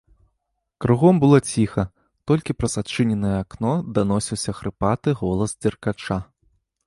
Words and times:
Кругом 0.85 1.15
было 1.23 1.37
ціха, 1.49 1.83
толькі 2.31 2.55
праз 2.61 2.73
адчыненае 2.81 3.33
акно 3.43 3.73
даносіўся 3.97 4.51
хрыпаты 4.61 5.09
голас 5.23 5.51
дзеркача. 5.61 6.17